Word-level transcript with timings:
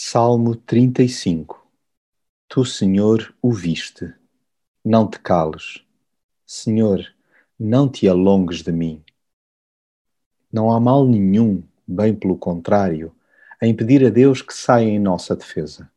Salmo 0.00 0.54
35 0.54 1.66
Tu, 2.48 2.64
Senhor, 2.64 3.34
o 3.42 3.52
viste. 3.52 4.14
Não 4.84 5.10
te 5.10 5.18
cales. 5.18 5.84
Senhor, 6.46 7.04
não 7.58 7.88
te 7.88 8.06
alongues 8.06 8.62
de 8.62 8.70
mim. 8.70 9.02
Não 10.52 10.70
há 10.70 10.78
mal 10.78 11.04
nenhum, 11.04 11.64
bem 11.84 12.14
pelo 12.14 12.38
contrário, 12.38 13.12
a 13.60 13.66
impedir 13.66 14.06
a 14.06 14.08
Deus 14.08 14.40
que 14.40 14.54
saia 14.54 14.86
em 14.86 15.00
nossa 15.00 15.34
defesa. 15.34 15.90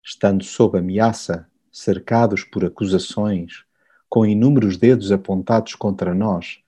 Estando 0.00 0.44
sob 0.44 0.78
ameaça, 0.78 1.50
cercados 1.72 2.44
por 2.44 2.64
acusações, 2.64 3.64
com 4.08 4.24
inúmeros 4.24 4.76
dedos 4.76 5.10
apontados 5.10 5.74
contra 5.74 6.14
nós, 6.14 6.60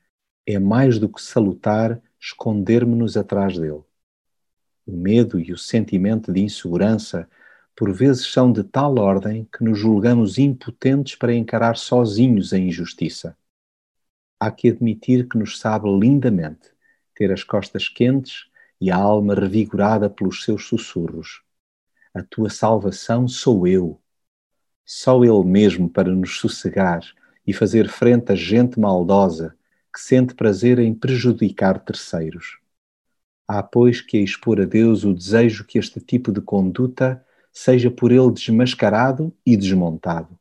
é 0.45 0.59
mais 0.59 0.98
do 0.98 1.09
que 1.09 1.23
salutar 1.23 2.03
esconder-me-nos 2.19 3.17
atrás 3.17 3.57
dele. 3.57 3.85
O 4.87 4.96
medo 4.96 5.41
e 5.41 5.53
o 5.53 5.59
sentimento 5.59 6.32
de 6.32 6.41
insegurança 6.41 7.29
por 7.75 7.93
vezes 7.93 8.32
são 8.32 8.53
de 8.53 8.63
tal 8.63 8.96
ordem 8.99 9.46
que 9.53 9.64
nos 9.64 9.79
julgamos 9.79 10.39
impotentes 10.39 11.17
para 11.17 11.35
encarar 11.35 11.76
sozinhos 11.76 12.53
a 12.53 12.59
injustiça. 12.59 13.36
Há 14.39 14.50
que 14.50 14.68
admitir 14.68 15.29
que 15.29 15.36
nos 15.36 15.59
sabe 15.59 15.89
lindamente 15.89 16.71
ter 17.14 17.32
as 17.32 17.43
costas 17.43 17.89
quentes 17.89 18.46
e 18.81 18.90
a 18.90 18.96
alma 18.96 19.35
revigorada 19.35 20.09
pelos 20.09 20.45
seus 20.45 20.67
sussurros. 20.67 21.43
A 22.14 22.23
tua 22.23 22.48
salvação 22.48 23.26
sou 23.26 23.67
eu. 23.67 24.00
Só 24.84 25.25
Ele 25.25 25.45
mesmo 25.45 25.90
para 25.90 26.14
nos 26.14 26.39
sossegar 26.39 27.03
e 27.46 27.53
fazer 27.53 27.89
frente 27.89 28.32
a 28.32 28.34
gente 28.34 28.79
maldosa 28.79 29.57
que 29.93 30.00
sente 30.00 30.34
prazer 30.34 30.79
em 30.79 30.95
prejudicar 30.95 31.81
terceiros. 31.81 32.59
Há, 33.48 33.62
pois, 33.62 34.00
que 34.00 34.19
expor 34.19 34.61
a 34.61 34.64
Deus 34.64 35.05
o 35.05 35.14
desejo 35.14 35.64
que 35.64 35.78
este 35.78 36.00
tipo 36.00 36.33
de 36.33 36.41
conduta 36.41 37.25
seja 37.53 37.91
por 37.91 38.11
ele 38.11 38.33
desmascarado 38.33 39.33
e 39.47 39.56
desmontado. 39.56 40.37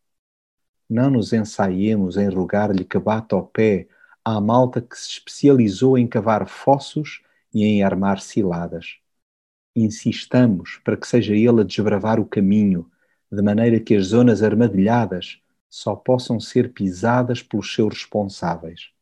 Não 0.90 1.12
nos 1.12 1.32
ensaiemos 1.32 2.18
em 2.18 2.28
rogar-lhe 2.28 2.84
que 2.84 2.98
bata 2.98 3.36
ao 3.36 3.46
pé 3.46 3.88
à 4.24 4.42
malta 4.42 4.82
que 4.82 4.98
se 4.98 5.10
especializou 5.12 5.98
em 5.98 6.08
cavar 6.08 6.48
fossos 6.48 7.22
e 7.54 7.64
em 7.64 7.84
armar 7.84 8.20
ciladas. 8.20 8.98
Insistamos 9.76 10.80
para 10.84 10.98
que 10.98 11.08
seja 11.08 11.36
ele 11.36 11.62
a 11.62 11.64
desbravar 11.64 12.20
o 12.20 12.26
caminho, 12.26 12.90
de 13.32 13.42
maneira 13.42 13.80
que 13.80 13.96
as 13.96 14.08
zonas 14.08 14.42
armadilhadas 14.42 15.40
só 15.70 15.96
possam 15.96 16.40
ser 16.40 16.74
pisadas 16.74 17.44
pelos 17.44 17.74
seus 17.74 17.94
responsáveis 17.94 18.95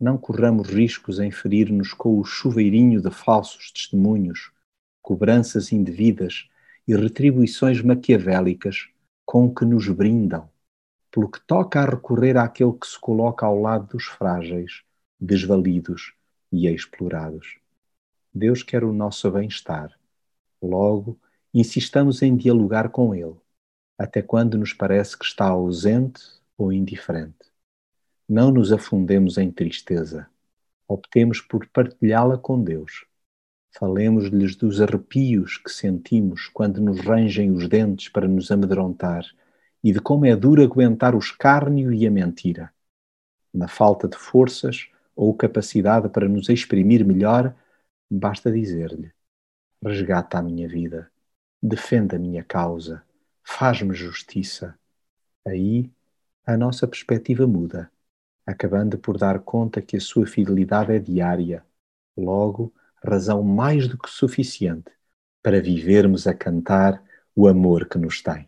não 0.00 0.16
corramos 0.16 0.68
riscos 0.68 1.18
em 1.18 1.30
ferir-nos 1.30 1.92
com 1.92 2.18
o 2.18 2.24
chuveirinho 2.24 3.00
de 3.00 3.10
falsos 3.10 3.72
testemunhos, 3.72 4.52
cobranças 5.02 5.72
indevidas 5.72 6.48
e 6.86 6.94
retribuições 6.94 7.82
maquiavélicas 7.82 8.88
com 9.26 9.52
que 9.52 9.64
nos 9.64 9.88
brindam, 9.88 10.48
pelo 11.10 11.28
que 11.28 11.40
toca 11.40 11.80
a 11.80 11.84
recorrer 11.84 12.36
àquele 12.36 12.72
que 12.72 12.86
se 12.86 12.98
coloca 12.98 13.44
ao 13.44 13.60
lado 13.60 13.88
dos 13.88 14.04
frágeis, 14.04 14.82
desvalidos 15.20 16.14
e 16.52 16.68
explorados. 16.68 17.58
Deus 18.32 18.62
quer 18.62 18.84
o 18.84 18.92
nosso 18.92 19.28
bem-estar. 19.30 19.98
Logo, 20.62 21.18
insistamos 21.52 22.22
em 22.22 22.36
dialogar 22.36 22.90
com 22.90 23.14
Ele, 23.14 23.36
até 23.98 24.22
quando 24.22 24.56
nos 24.56 24.72
parece 24.72 25.18
que 25.18 25.24
está 25.24 25.46
ausente 25.46 26.22
ou 26.56 26.72
indiferente 26.72 27.48
não 28.28 28.50
nos 28.50 28.70
afundemos 28.72 29.38
em 29.38 29.50
tristeza. 29.50 30.28
Optemos 30.86 31.40
por 31.40 31.66
partilhá-la 31.68 32.36
com 32.36 32.62
Deus. 32.62 33.06
Falemos-lhes 33.70 34.54
dos 34.54 34.82
arrepios 34.82 35.56
que 35.56 35.70
sentimos 35.70 36.46
quando 36.48 36.78
nos 36.78 37.00
rangem 37.00 37.50
os 37.50 37.66
dentes 37.66 38.10
para 38.10 38.28
nos 38.28 38.50
amedrontar 38.50 39.24
e 39.82 39.92
de 39.92 40.00
como 40.00 40.26
é 40.26 40.36
duro 40.36 40.62
aguentar 40.62 41.14
o 41.14 41.18
escárnio 41.18 41.90
e 41.92 42.06
a 42.06 42.10
mentira. 42.10 42.70
Na 43.54 43.66
falta 43.66 44.06
de 44.06 44.18
forças 44.18 44.90
ou 45.16 45.32
capacidade 45.34 46.10
para 46.10 46.28
nos 46.28 46.50
exprimir 46.50 47.06
melhor, 47.06 47.54
basta 48.10 48.52
dizer-lhe: 48.52 49.10
resgata 49.82 50.38
a 50.38 50.42
minha 50.42 50.68
vida, 50.68 51.10
defenda 51.62 52.16
a 52.16 52.18
minha 52.18 52.44
causa, 52.44 53.02
faz-me 53.42 53.94
justiça. 53.94 54.78
Aí 55.46 55.90
a 56.44 56.56
nossa 56.56 56.86
perspectiva 56.86 57.46
muda 57.46 57.90
acabando 58.48 58.98
por 58.98 59.18
dar 59.18 59.40
conta 59.40 59.82
que 59.82 59.96
a 59.96 60.00
sua 60.00 60.26
fidelidade 60.26 60.92
é 60.92 60.98
diária, 60.98 61.64
logo, 62.16 62.74
razão 63.04 63.42
mais 63.42 63.88
do 63.88 63.98
que 63.98 64.10
suficiente 64.10 64.90
para 65.42 65.60
vivermos 65.60 66.26
a 66.26 66.34
cantar 66.34 67.02
o 67.34 67.46
amor 67.48 67.88
que 67.88 67.98
nos 67.98 68.22
tem. 68.22 68.47